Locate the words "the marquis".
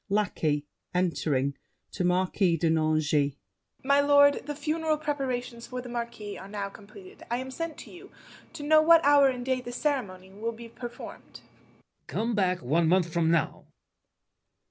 5.79-6.39